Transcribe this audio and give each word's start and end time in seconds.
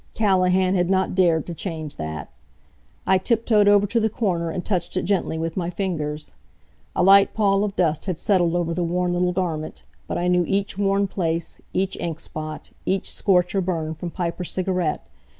Callahan 0.15 0.73
had 0.73 0.89
not 0.89 1.13
dared 1.13 1.45
to 1.45 1.53
change 1.53 1.97
that. 1.97 2.31
I 3.05 3.19
tip 3.19 3.45
toed 3.45 3.67
over 3.67 3.85
to 3.85 3.99
the 3.99 4.09
corner 4.09 4.49
and 4.49 4.65
touched 4.65 4.97
it 4.97 5.03
gently 5.03 5.37
with 5.37 5.55
my 5.55 5.69
fingers. 5.69 6.31
A 6.95 7.03
light 7.03 7.35
pall 7.35 7.63
of 7.63 7.75
dust 7.75 8.07
had 8.07 8.17
settled 8.17 8.55
over 8.55 8.73
the 8.73 8.83
worn 8.83 9.13
little 9.13 9.31
garment, 9.31 9.83
but 10.07 10.17
I 10.17 10.27
knew 10.27 10.43
each 10.47 10.75
worn 10.75 11.05
place, 11.05 11.61
each 11.71 11.95
ink 11.99 12.19
spot, 12.19 12.71
each 12.83 13.11
scorch 13.11 13.53
or 13.53 13.61
burn 13.61 13.93
from 13.93 14.09
pipe 14.09 14.39
or 14.39 14.43
cigarette. 14.43 15.05